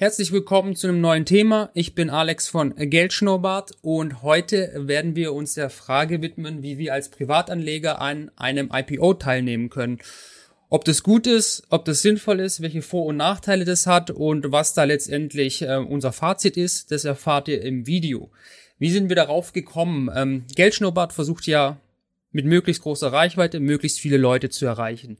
[0.00, 1.70] Herzlich willkommen zu einem neuen Thema.
[1.74, 6.92] Ich bin Alex von Geldschnurrbart und heute werden wir uns der Frage widmen, wie wir
[6.92, 9.98] als Privatanleger an einem IPO teilnehmen können.
[10.68, 14.52] Ob das gut ist, ob das sinnvoll ist, welche Vor- und Nachteile das hat und
[14.52, 18.30] was da letztendlich äh, unser Fazit ist, das erfahrt ihr im Video.
[18.78, 20.08] Wie sind wir darauf gekommen?
[20.14, 21.76] Ähm, Geldschnurrbart versucht ja
[22.30, 25.18] mit möglichst großer Reichweite möglichst viele Leute zu erreichen.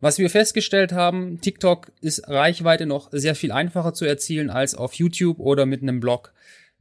[0.00, 4.94] Was wir festgestellt haben, TikTok ist Reichweite noch sehr viel einfacher zu erzielen als auf
[4.94, 6.32] YouTube oder mit einem Blog.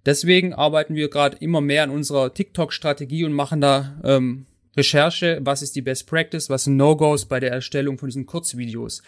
[0.05, 4.45] Deswegen arbeiten wir gerade immer mehr an unserer TikTok-Strategie und machen da ähm,
[4.77, 9.01] Recherche, was ist die Best Practice, was sind No-Gos bei der Erstellung von diesen Kurzvideos.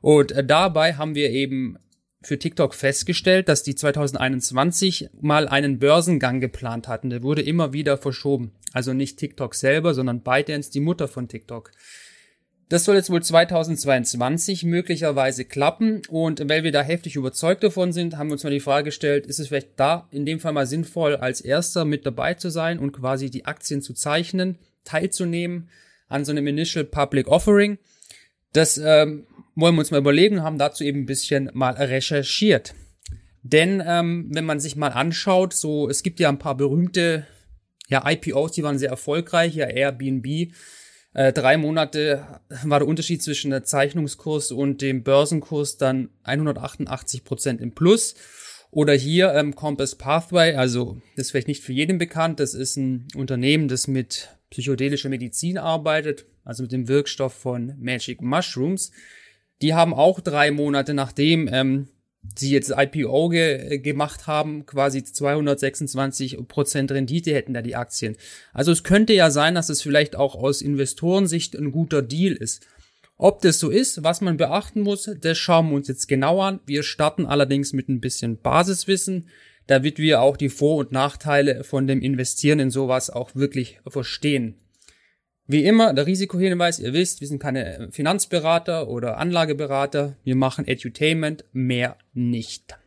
[0.00, 1.76] Und äh, dabei haben wir eben
[2.22, 7.10] für TikTok festgestellt, dass die 2021 mal einen Börsengang geplant hatten.
[7.10, 8.52] Der wurde immer wieder verschoben.
[8.72, 11.72] Also nicht TikTok selber, sondern ByteDance, die Mutter von TikTok.
[12.70, 18.16] Das soll jetzt wohl 2022 möglicherweise klappen und weil wir da heftig überzeugt davon sind,
[18.16, 20.68] haben wir uns mal die Frage gestellt, ist es vielleicht da in dem Fall mal
[20.68, 25.68] sinnvoll, als erster mit dabei zu sein und quasi die Aktien zu zeichnen, teilzunehmen
[26.06, 27.78] an so einem Initial Public Offering.
[28.52, 32.74] Das ähm, wollen wir uns mal überlegen, haben dazu eben ein bisschen mal recherchiert.
[33.42, 37.26] Denn ähm, wenn man sich mal anschaut, so es gibt ja ein paar berühmte
[37.88, 40.52] ja, IPOs, die waren sehr erfolgreich, ja Airbnb
[41.12, 42.26] äh, drei Monate
[42.64, 48.14] war der Unterschied zwischen der Zeichnungskurs und dem Börsenkurs dann 188 Prozent im Plus.
[48.72, 52.76] Oder hier ähm, Compass Pathway, also das ist vielleicht nicht für jeden bekannt, das ist
[52.76, 58.92] ein Unternehmen, das mit psychedelischer Medizin arbeitet, also mit dem Wirkstoff von Magic Mushrooms.
[59.60, 61.88] Die haben auch drei Monate nachdem ähm,
[62.36, 68.16] sie jetzt IPO ge gemacht haben, quasi 226 Prozent Rendite hätten da die Aktien.
[68.52, 72.66] Also es könnte ja sein, dass es vielleicht auch aus Investorensicht ein guter Deal ist.
[73.16, 76.60] Ob das so ist, was man beachten muss, das schauen wir uns jetzt genau an.
[76.64, 79.28] Wir starten allerdings mit ein bisschen Basiswissen,
[79.66, 84.54] damit wir auch die Vor- und Nachteile von dem Investieren in sowas auch wirklich verstehen.
[85.52, 90.14] Wie immer, der Risikohinweis, ihr wisst, wir sind keine Finanzberater oder Anlageberater.
[90.22, 92.78] Wir machen Edutainment, mehr nicht.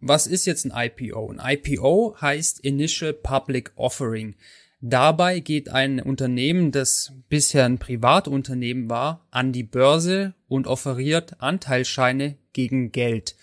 [0.00, 1.34] Was ist jetzt ein IPO?
[1.38, 4.34] Ein IPO heißt Initial Public Offering.
[4.80, 12.36] Dabei geht ein Unternehmen, das bisher ein Privatunternehmen war, an die Börse und offeriert Anteilsscheine
[12.52, 13.36] gegen Geld.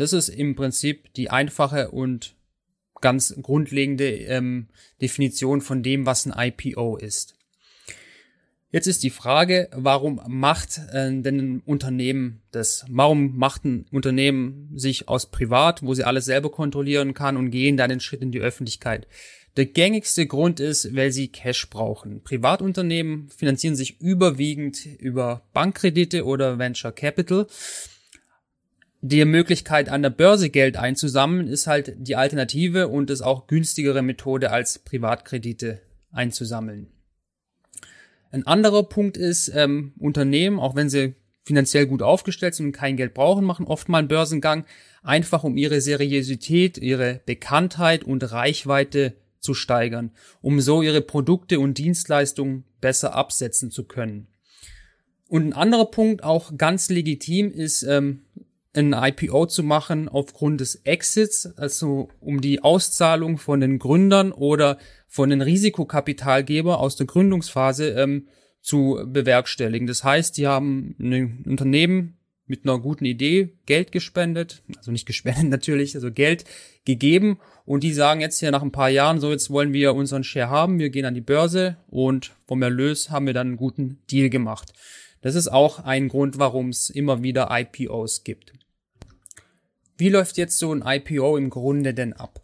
[0.00, 2.34] Das ist im Prinzip die einfache und
[3.02, 4.68] ganz grundlegende ähm,
[5.02, 7.34] Definition von dem, was ein IPO ist.
[8.70, 12.86] Jetzt ist die Frage, warum macht äh, denn ein Unternehmen das?
[12.88, 17.76] Warum macht ein Unternehmen sich aus privat, wo sie alles selber kontrollieren kann und gehen
[17.76, 19.06] dann den Schritt in die Öffentlichkeit?
[19.58, 22.22] Der gängigste Grund ist, weil sie Cash brauchen.
[22.22, 27.48] Privatunternehmen finanzieren sich überwiegend über Bankkredite oder Venture Capital
[29.02, 34.02] die Möglichkeit, an der Börse Geld einzusammeln, ist halt die Alternative und ist auch günstigere
[34.02, 35.80] Methode als Privatkredite
[36.12, 36.88] einzusammeln.
[38.30, 42.96] Ein anderer Punkt ist, ähm, Unternehmen, auch wenn sie finanziell gut aufgestellt sind und kein
[42.96, 44.66] Geld brauchen, machen oft mal einen Börsengang,
[45.02, 50.12] einfach um ihre Seriosität, ihre Bekanntheit und Reichweite zu steigern,
[50.42, 54.28] um so ihre Produkte und Dienstleistungen besser absetzen zu können.
[55.30, 58.22] Und ein anderer Punkt, auch ganz legitim, ist ähm,
[58.74, 64.78] ein IPO zu machen aufgrund des Exits, also um die Auszahlung von den Gründern oder
[65.08, 68.28] von den Risikokapitalgeber aus der Gründungsphase ähm,
[68.60, 69.86] zu bewerkstelligen.
[69.86, 72.16] Das heißt, die haben ein Unternehmen
[72.46, 76.44] mit einer guten Idee Geld gespendet, also nicht gespendet natürlich, also Geld
[76.84, 80.24] gegeben und die sagen jetzt hier nach ein paar Jahren, so jetzt wollen wir unseren
[80.24, 84.02] Share haben, wir gehen an die Börse und vom Erlös haben wir dann einen guten
[84.10, 84.72] Deal gemacht.
[85.20, 88.52] Das ist auch ein Grund, warum es immer wieder IPOs gibt.
[89.96, 92.40] Wie läuft jetzt so ein IPO im Grunde denn ab?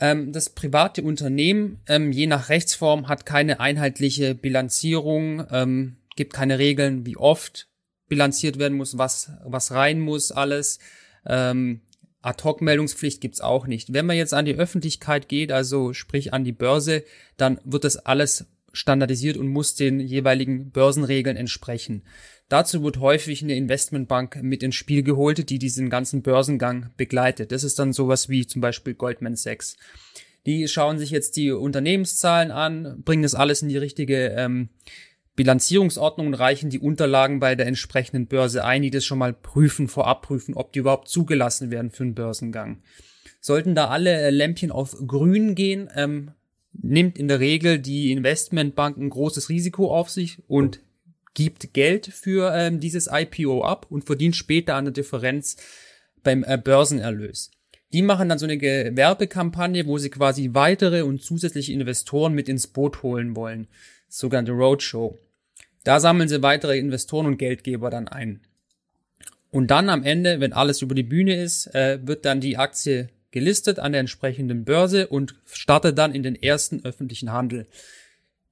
[0.00, 6.58] Ähm, das private Unternehmen, ähm, je nach Rechtsform, hat keine einheitliche Bilanzierung, ähm, gibt keine
[6.58, 7.68] Regeln, wie oft
[8.08, 10.78] bilanziert werden muss, was, was rein muss, alles.
[11.26, 11.80] Ähm,
[12.20, 13.92] Ad-Hoc-Meldungspflicht gibt's auch nicht.
[13.92, 17.04] Wenn man jetzt an die Öffentlichkeit geht, also sprich an die Börse,
[17.36, 22.02] dann wird das alles standardisiert und muss den jeweiligen Börsenregeln entsprechen.
[22.48, 27.52] Dazu wird häufig eine Investmentbank mit ins Spiel geholt, die diesen ganzen Börsengang begleitet.
[27.52, 29.76] Das ist dann sowas wie zum Beispiel Goldman Sachs.
[30.44, 34.68] Die schauen sich jetzt die Unternehmenszahlen an, bringen das alles in die richtige ähm,
[35.36, 39.88] Bilanzierungsordnung und reichen die Unterlagen bei der entsprechenden Börse ein, die das schon mal prüfen,
[39.88, 42.82] vorab prüfen, ob die überhaupt zugelassen werden für einen Börsengang.
[43.40, 46.32] Sollten da alle Lämpchen auf grün gehen, ähm,
[46.80, 50.80] nimmt in der Regel die Investmentbank ein großes Risiko auf sich und
[51.34, 55.56] gibt Geld für ähm, dieses IPO ab und verdient später an der Differenz
[56.22, 57.50] beim äh, Börsenerlös.
[57.92, 62.66] Die machen dann so eine Werbekampagne, wo sie quasi weitere und zusätzliche Investoren mit ins
[62.66, 63.68] Boot holen wollen.
[64.08, 65.18] Sogenannte Roadshow.
[65.84, 68.40] Da sammeln sie weitere Investoren und Geldgeber dann ein.
[69.50, 73.10] Und dann am Ende, wenn alles über die Bühne ist, äh, wird dann die Aktie
[73.34, 77.66] gelistet an der entsprechenden Börse und startet dann in den ersten öffentlichen Handel.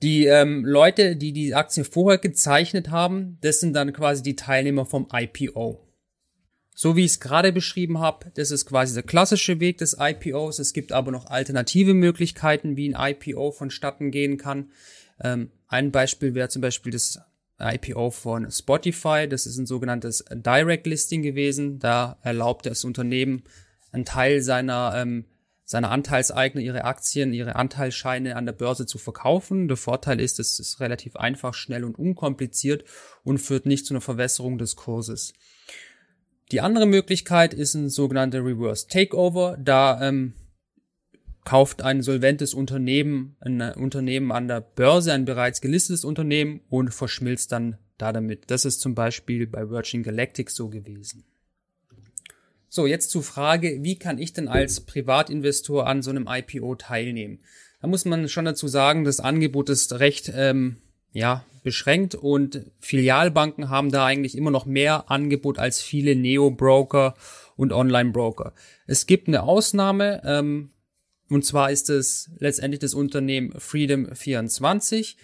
[0.03, 4.85] Die ähm, Leute, die die Aktie vorher gezeichnet haben, das sind dann quasi die Teilnehmer
[4.85, 5.81] vom IPO.
[6.75, 10.59] So wie ich es gerade beschrieben habe, das ist quasi der klassische Weg des IPOs.
[10.59, 14.73] Es gibt aber noch alternative Möglichkeiten, wie ein IPO vonstatten gehen kann.
[15.23, 17.21] Ähm, ein Beispiel wäre zum Beispiel das
[17.61, 19.29] IPO von Spotify.
[19.29, 21.79] Das ist ein sogenanntes Direct Listing gewesen.
[21.79, 23.45] Da erlaubt das Unternehmen
[23.93, 25.27] einen Teil seiner ähm,
[25.65, 29.69] seine Anteilseigner ihre Aktien, ihre Anteilsscheine an der Börse zu verkaufen.
[29.69, 32.85] Der Vorteil ist, es ist relativ einfach, schnell und unkompliziert
[33.25, 35.33] und führt nicht zu einer Verwässerung des Kurses.
[36.51, 39.57] Die andere Möglichkeit ist ein sogenannter Reverse Takeover.
[39.59, 40.35] Da ähm,
[41.45, 47.53] kauft ein solventes Unternehmen ein Unternehmen an der Börse, ein bereits gelistetes Unternehmen und verschmilzt
[47.53, 48.51] dann da damit.
[48.51, 51.25] Das ist zum Beispiel bei Virgin Galactic so gewesen.
[52.75, 57.41] So, jetzt zur Frage, wie kann ich denn als Privatinvestor an so einem IPO teilnehmen?
[57.83, 60.79] Da muss man schon dazu sagen, das Angebot ist recht ähm,
[61.13, 67.15] ja, beschränkt und Filialbanken haben da eigentlich immer noch mehr Angebot als viele Neo-Broker
[67.57, 68.55] und Online-Broker.
[68.87, 70.71] Es gibt eine Ausnahme, ähm,
[71.29, 75.17] und zwar ist es letztendlich das Unternehmen Freedom24.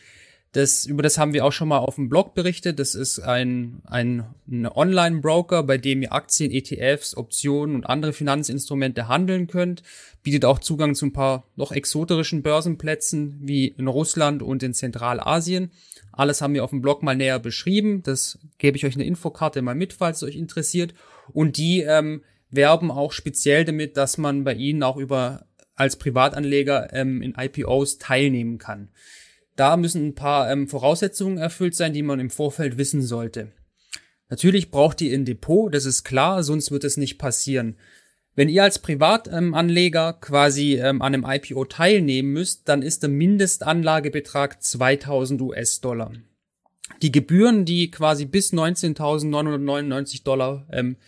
[0.53, 2.79] Das, über das haben wir auch schon mal auf dem Blog berichtet.
[2.79, 9.09] Das ist ein, ein, ein Online-Broker, bei dem ihr Aktien, ETFs, Optionen und andere Finanzinstrumente
[9.09, 9.83] handeln könnt.
[10.23, 15.71] Bietet auch Zugang zu ein paar noch exoterischen Börsenplätzen wie in Russland und in Zentralasien.
[16.13, 18.03] Alles haben wir auf dem Blog mal näher beschrieben.
[18.03, 20.95] Das gebe ich euch eine Infokarte mal mit, falls es euch interessiert.
[21.33, 25.45] Und die ähm, werben auch speziell damit, dass man bei ihnen auch über
[25.75, 28.89] als Privatanleger ähm, in IPOs teilnehmen kann.
[29.59, 33.51] Da müssen ein paar ähm, Voraussetzungen erfüllt sein, die man im Vorfeld wissen sollte.
[34.29, 37.77] Natürlich braucht ihr ein Depot, das ist klar, sonst wird es nicht passieren.
[38.37, 44.63] Wenn ihr als Privatanleger quasi ähm, an einem IPO teilnehmen müsst, dann ist der Mindestanlagebetrag
[44.63, 46.13] 2000 US-Dollar.
[47.03, 50.99] Die Gebühren, die quasi bis 19.999 Dollar ähm,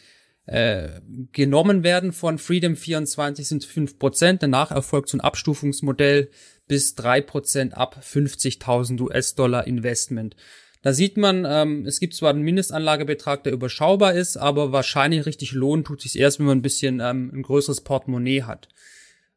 [0.46, 1.00] äh,
[1.30, 4.38] genommen werden von Freedom 24 sind 5%.
[4.40, 6.30] Danach erfolgt so ein Abstufungsmodell
[6.70, 10.36] bis drei Prozent ab 50.000 US-Dollar Investment.
[10.82, 15.50] Da sieht man, ähm, es gibt zwar einen Mindestanlagebetrag, der überschaubar ist, aber wahrscheinlich richtig
[15.50, 18.68] lohnen tut sich erst, wenn man ein bisschen ähm, ein größeres Portemonnaie hat.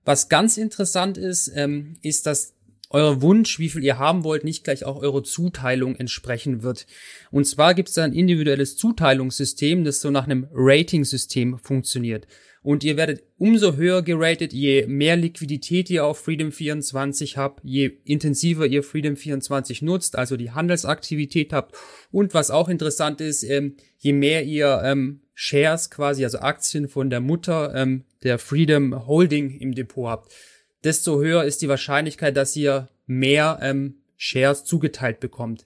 [0.06, 2.54] Was ganz interessant ist, ähm, ist, dass
[2.94, 6.88] euer Wunsch, wie viel ihr haben wollt, nicht gleich auch eure Zuteilung entsprechen wird.
[7.32, 12.28] Und zwar gibt es da ein individuelles Zuteilungssystem, das so nach einem Rating-System funktioniert
[12.64, 17.92] und ihr werdet umso höher geratet, je mehr Liquidität ihr auf Freedom 24 habt, je
[18.06, 21.76] intensiver ihr Freedom 24 nutzt, also die Handelsaktivität habt
[22.12, 27.10] und was auch interessant ist, ähm, je mehr ihr ähm, Shares quasi, also Aktien von
[27.10, 30.34] der Mutter ähm, der Freedom Holding im Depot habt,
[30.84, 35.66] desto höher ist die Wahrscheinlichkeit, dass ihr mehr ähm, Shares zugeteilt bekommt.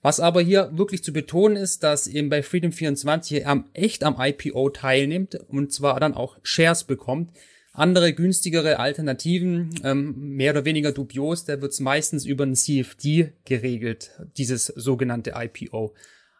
[0.00, 4.16] Was aber hier wirklich zu betonen ist, dass eben bei Freedom 24 am, echt am
[4.18, 7.32] IPO teilnimmt und zwar dann auch Shares bekommt.
[7.72, 13.32] Andere günstigere Alternativen, ähm, mehr oder weniger dubios, da wird es meistens über ein CFD
[13.44, 15.94] geregelt, dieses sogenannte IPO.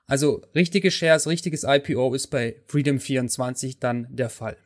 [0.07, 4.57] Also richtige Shares, richtiges IPO ist bei Freedom 24 dann der Fall.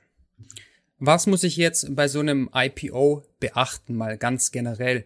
[1.05, 5.05] Was muss ich jetzt bei so einem IPO beachten, mal ganz generell?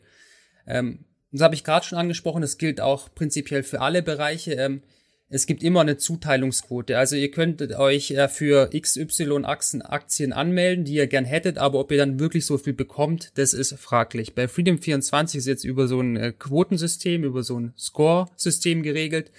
[0.67, 4.53] Ähm, das habe ich gerade schon angesprochen, das gilt auch prinzipiell für alle Bereiche.
[4.53, 4.83] Ähm,
[5.31, 6.99] es gibt immer eine Zuteilungsquote.
[6.99, 11.91] Also ihr könntet euch äh, für XY Aktien, anmelden, die ihr gern hättet, aber ob
[11.91, 14.35] ihr dann wirklich so viel bekommt, das ist fraglich.
[14.35, 19.33] Bei Freedom 24 ist jetzt über so ein äh, Quotensystem, über so ein Score-System geregelt.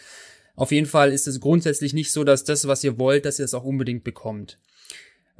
[0.56, 3.46] Auf jeden Fall ist es grundsätzlich nicht so, dass das, was ihr wollt, dass ihr
[3.46, 4.58] es auch unbedingt bekommt.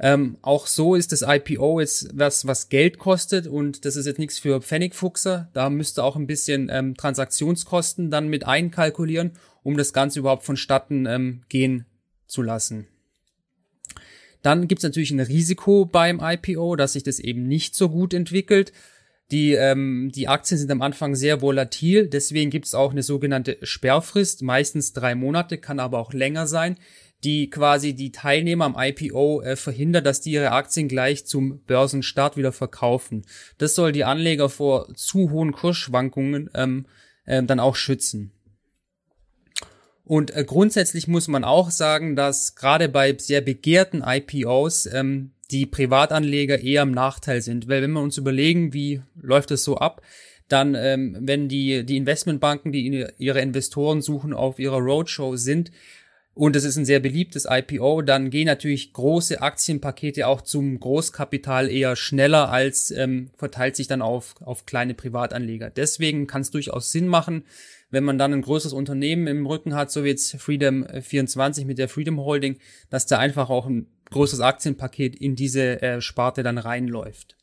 [0.00, 4.18] Ähm, auch so ist das IPO jetzt was, was Geld kostet und das ist jetzt
[4.18, 5.50] nichts für Pfennigfuchser.
[5.54, 11.06] Da müsste auch ein bisschen ähm, Transaktionskosten dann mit einkalkulieren, um das Ganze überhaupt vonstatten
[11.06, 11.86] ähm, gehen
[12.28, 12.86] zu lassen.
[14.42, 18.14] Dann gibt es natürlich ein Risiko beim IPO, dass sich das eben nicht so gut
[18.14, 18.72] entwickelt.
[19.30, 23.58] Die, ähm, die Aktien sind am Anfang sehr volatil, deswegen gibt es auch eine sogenannte
[23.62, 26.78] Sperrfrist, meistens drei Monate, kann aber auch länger sein.
[27.24, 32.36] Die quasi die Teilnehmer am IPO äh, verhindert, dass die ihre Aktien gleich zum Börsenstart
[32.36, 33.24] wieder verkaufen.
[33.58, 36.86] Das soll die Anleger vor zu hohen Kursschwankungen ähm,
[37.24, 38.32] äh, dann auch schützen.
[40.04, 45.66] Und äh, grundsätzlich muss man auch sagen, dass gerade bei sehr begehrten IPOs ähm, die
[45.66, 47.68] Privatanleger eher im Nachteil sind.
[47.68, 50.02] Weil wenn wir uns überlegen, wie läuft es so ab,
[50.48, 55.70] dann, ähm, wenn die, die Investmentbanken, die ihre Investoren suchen, auf ihrer Roadshow sind,
[56.38, 61.68] und es ist ein sehr beliebtes IPO, dann gehen natürlich große Aktienpakete auch zum Großkapital
[61.68, 65.68] eher schneller als ähm, verteilt sich dann auf, auf kleine Privatanleger.
[65.70, 67.42] Deswegen kann es durchaus Sinn machen,
[67.90, 71.76] wenn man dann ein größeres Unternehmen im Rücken hat, so wie jetzt Freedom 24 mit
[71.76, 76.58] der Freedom Holding, dass da einfach auch ein großes Aktienpaket in diese äh, Sparte dann
[76.58, 77.36] reinläuft.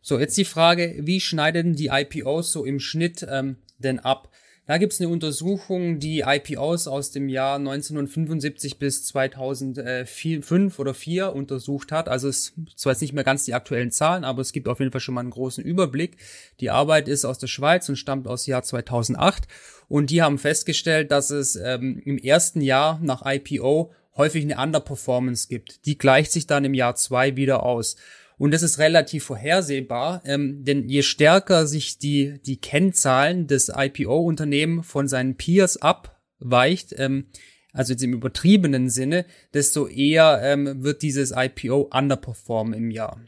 [0.00, 4.32] So, jetzt die Frage, wie schneiden die IPOs so im Schnitt ähm, denn ab?
[4.64, 11.34] Da gibt es eine Untersuchung, die IPOs aus dem Jahr 1975 bis 2005 oder 4
[11.34, 12.08] untersucht hat.
[12.08, 14.92] Also es zwar jetzt nicht mehr ganz die aktuellen Zahlen, aber es gibt auf jeden
[14.92, 16.16] Fall schon mal einen großen Überblick.
[16.60, 19.48] Die Arbeit ist aus der Schweiz und stammt aus Jahr 2008
[19.88, 25.48] und die haben festgestellt, dass es ähm, im ersten Jahr nach IPO häufig eine Underperformance
[25.48, 25.86] gibt.
[25.86, 27.96] Die gleicht sich dann im Jahr zwei wieder aus.
[28.42, 34.82] Und das ist relativ vorhersehbar, ähm, denn je stärker sich die, die Kennzahlen des IPO-Unternehmen
[34.82, 37.26] von seinen Peers abweicht, ähm,
[37.72, 43.20] also jetzt im übertriebenen Sinne, desto eher ähm, wird dieses IPO underperformen im Jahr,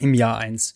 [0.00, 0.74] im Jahr eins.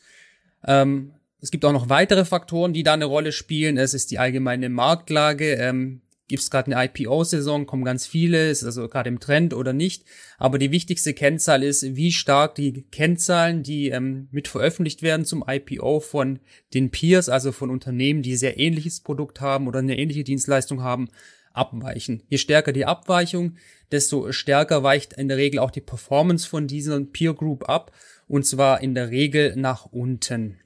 [0.64, 3.78] Ähm, es gibt auch noch weitere Faktoren, die da eine Rolle spielen.
[3.78, 5.54] Es ist die allgemeine Marktlage.
[5.54, 9.72] Ähm, gibt es gerade eine IPO-Saison, kommen ganz viele, ist also gerade im Trend oder
[9.72, 10.04] nicht.
[10.38, 15.44] Aber die wichtigste Kennzahl ist, wie stark die Kennzahlen, die ähm, mit veröffentlicht werden zum
[15.44, 16.38] IPO von
[16.72, 21.08] den Peers, also von Unternehmen, die sehr ähnliches Produkt haben oder eine ähnliche Dienstleistung haben,
[21.52, 22.22] abweichen.
[22.28, 23.56] Je stärker die Abweichung,
[23.90, 27.90] desto stärker weicht in der Regel auch die Performance von dieser Peer Group ab
[28.28, 30.60] und zwar in der Regel nach unten.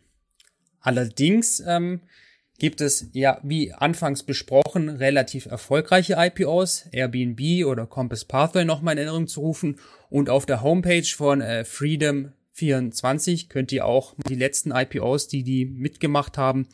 [0.81, 2.03] Allerdings ähm,
[2.65, 9.01] gibt es ja, wie anfangs besprochen, relativ erfolgreiche IPOs, Airbnb oder Compass Pathway nochmal in
[9.01, 9.79] Erinnerung zu rufen.
[10.09, 15.43] Und auf der Homepage von äh, Freedom 24 könnt ihr auch die letzten IPOs, die
[15.43, 16.67] die mitgemacht haben,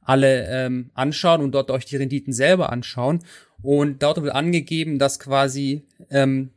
[0.00, 3.20] alle ähm, anschauen und dort euch die Renditen selber anschauen.
[3.62, 6.50] Und dort wird angegeben, dass quasi ähm,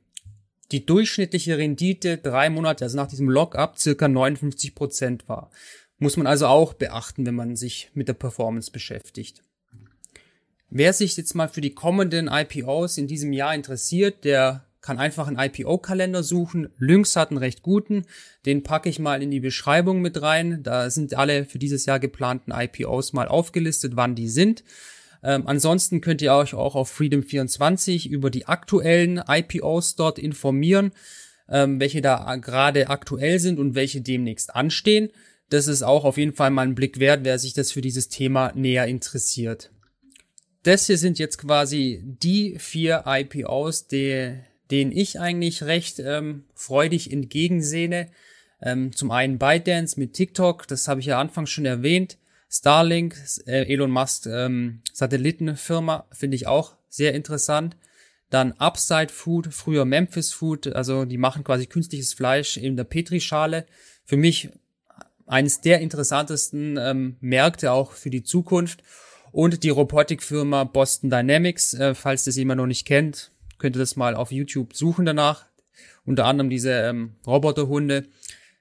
[0.72, 5.52] die durchschnittliche Rendite drei Monate, also nach diesem Lockup, circa 59 Prozent war.
[6.00, 9.44] Muss man also auch beachten, wenn man sich mit der Performance beschäftigt.
[10.70, 15.28] Wer sich jetzt mal für die kommenden IPOs in diesem Jahr interessiert, der kann einfach
[15.28, 16.70] einen IPO-Kalender suchen.
[16.78, 18.06] Lynx hat einen recht guten.
[18.46, 20.64] Den packe ich mal in die Beschreibung mit rein.
[20.64, 24.64] Da sind alle für dieses Jahr geplanten IPOs mal aufgelistet, wann die sind.
[25.22, 30.92] Ähm, ansonsten könnt ihr euch auch auf Freedom24 über die aktuellen IPOs dort informieren,
[31.50, 35.10] ähm, welche da gerade aktuell sind und welche demnächst anstehen
[35.50, 38.08] das ist auch auf jeden Fall mal ein Blick wert, wer sich das für dieses
[38.10, 39.72] Thema näher interessiert.
[40.64, 44.36] Das hier sind jetzt quasi die vier IPOs, die,
[44.72, 48.12] denen ich eigentlich recht ähm, freudig entgegensehne.
[48.62, 52.18] Ähm, zum einen ByteDance mit TikTok, das habe ich ja anfangs schon erwähnt.
[52.52, 53.16] Starlink,
[53.46, 57.78] äh, Elon Musk ähm, Satellitenfirma, finde ich auch sehr interessant.
[58.30, 63.66] Dann Upside Food, früher Memphis Food, also die machen quasi künstliches Fleisch in der Petrischale.
[64.06, 64.50] Für mich
[65.30, 68.84] eines der interessantesten ähm, Märkte auch für die Zukunft.
[69.32, 73.96] Und die Robotikfirma Boston Dynamics, äh, falls das jemand noch nicht kennt, könnt ihr das
[73.96, 75.46] mal auf YouTube suchen danach.
[76.04, 78.08] Unter anderem diese ähm, Roboterhunde.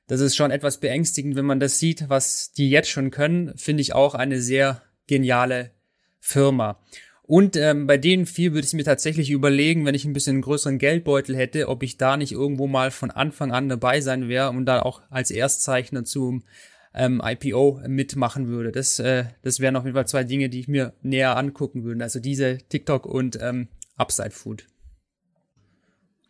[0.09, 3.57] Das ist schon etwas beängstigend, wenn man das sieht, was die jetzt schon können.
[3.57, 5.71] Finde ich auch eine sehr geniale
[6.21, 6.79] Firma.
[7.29, 10.43] Und ähm, bei denen viel würde ich mir tatsächlich überlegen, wenn ich ein bisschen einen
[10.43, 14.49] größeren Geldbeutel hätte, ob ich da nicht irgendwo mal von Anfang an dabei sein wäre
[14.49, 16.43] und da auch als Erstzeichner zum
[16.95, 18.73] ähm, IPO mitmachen würde.
[18.73, 22.03] Das, äh, das wären auf jeden Fall zwei Dinge, die ich mir näher angucken würde.
[22.03, 23.69] Also diese TikTok und ähm,
[23.99, 24.67] Upside Food.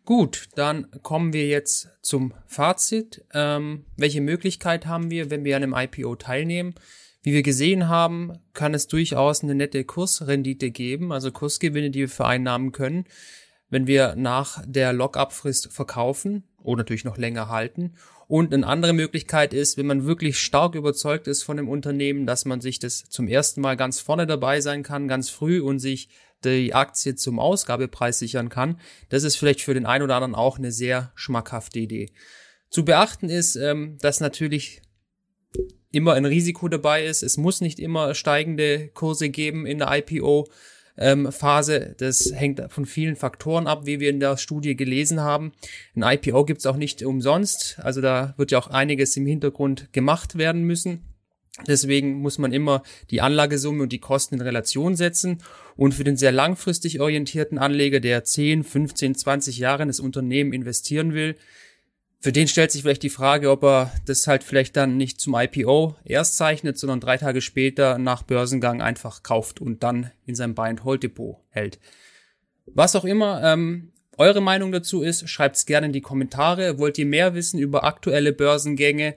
[0.03, 3.23] Gut, dann kommen wir jetzt zum Fazit.
[3.33, 6.75] Ähm, welche Möglichkeit haben wir, wenn wir an einem IPO teilnehmen?
[7.21, 12.09] Wie wir gesehen haben, kann es durchaus eine nette Kursrendite geben, also Kursgewinne, die wir
[12.09, 13.05] vereinnahmen können,
[13.69, 17.93] wenn wir nach der Lock-up-Frist verkaufen oder natürlich noch länger halten.
[18.27, 22.45] Und eine andere Möglichkeit ist, wenn man wirklich stark überzeugt ist von dem Unternehmen, dass
[22.45, 26.09] man sich das zum ersten Mal ganz vorne dabei sein kann, ganz früh und sich
[26.43, 28.79] die Aktie zum Ausgabepreis sichern kann.
[29.09, 32.11] Das ist vielleicht für den einen oder anderen auch eine sehr schmackhafte Idee.
[32.69, 34.83] Zu beachten ist, ähm, dass natürlich
[35.91, 37.23] immer ein Risiko dabei ist.
[37.23, 40.47] Es muss nicht immer steigende Kurse geben in der IPO.
[40.97, 41.29] ähm.
[41.97, 45.53] Das hängt von vielen Faktoren ab, wie wir in der Studie gelesen haben.
[45.95, 47.79] Ein IPO gibt's auch nicht umsonst.
[47.81, 51.05] Also da wird ja auch einiges im Hintergrund gemacht werden müssen.
[51.67, 55.39] Deswegen muss man immer die Anlagesumme und die Kosten in Relation setzen.
[55.75, 60.53] Und für den sehr langfristig orientierten Anleger, der 10, 15, 20 Jahre in das Unternehmen
[60.53, 61.35] investieren will,
[62.21, 65.35] für den stellt sich vielleicht die Frage, ob er das halt vielleicht dann nicht zum
[65.35, 70.53] IPO erst zeichnet, sondern drei Tage später nach Börsengang einfach kauft und dann in seinem
[70.53, 71.79] Buy-and-Hold-Depot hält.
[72.65, 76.77] Was auch immer ähm, eure Meinung dazu ist, schreibt es gerne in die Kommentare.
[76.77, 79.15] Wollt ihr mehr wissen über aktuelle Börsengänge?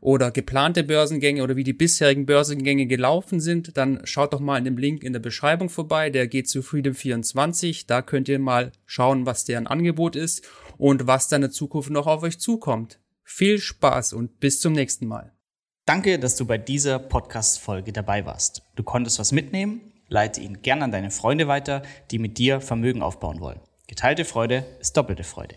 [0.00, 4.64] oder geplante Börsengänge oder wie die bisherigen Börsengänge gelaufen sind, dann schaut doch mal in
[4.64, 6.10] dem Link in der Beschreibung vorbei.
[6.10, 7.84] Der geht zu Freedom24.
[7.88, 10.46] Da könnt ihr mal schauen, was deren Angebot ist
[10.78, 12.98] und was dann in Zukunft noch auf euch zukommt.
[13.24, 15.32] Viel Spaß und bis zum nächsten Mal.
[15.84, 18.62] Danke, dass du bei dieser Podcast-Folge dabei warst.
[18.76, 19.92] Du konntest was mitnehmen?
[20.08, 23.60] Leite ihn gern an deine Freunde weiter, die mit dir Vermögen aufbauen wollen.
[23.86, 25.56] Geteilte Freude ist doppelte Freude.